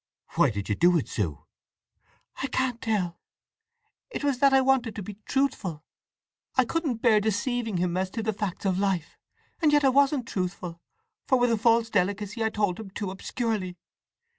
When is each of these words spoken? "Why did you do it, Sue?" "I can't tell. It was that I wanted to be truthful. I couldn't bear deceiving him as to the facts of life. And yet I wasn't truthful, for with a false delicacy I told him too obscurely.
"Why 0.31 0.49
did 0.49 0.67
you 0.67 0.73
do 0.73 0.97
it, 0.97 1.07
Sue?" 1.07 1.45
"I 2.41 2.47
can't 2.47 2.81
tell. 2.81 3.19
It 4.09 4.23
was 4.23 4.39
that 4.39 4.51
I 4.51 4.59
wanted 4.59 4.95
to 4.95 5.03
be 5.03 5.17
truthful. 5.27 5.83
I 6.55 6.65
couldn't 6.65 7.03
bear 7.03 7.21
deceiving 7.21 7.77
him 7.77 7.95
as 7.95 8.09
to 8.17 8.23
the 8.23 8.33
facts 8.33 8.65
of 8.65 8.79
life. 8.79 9.19
And 9.61 9.71
yet 9.71 9.83
I 9.85 9.89
wasn't 9.89 10.27
truthful, 10.27 10.81
for 11.27 11.37
with 11.37 11.51
a 11.51 11.57
false 11.59 11.91
delicacy 11.91 12.43
I 12.43 12.49
told 12.49 12.79
him 12.79 12.89
too 12.89 13.11
obscurely. 13.11 13.77